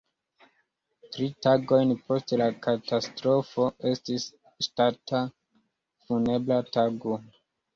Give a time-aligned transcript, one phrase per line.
[1.15, 4.27] Tri tagojn post la katastrofo estis
[4.69, 5.23] ŝtata
[6.09, 7.21] funebra tago.